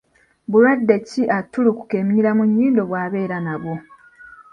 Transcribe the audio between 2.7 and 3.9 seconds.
bwabeera nabwo?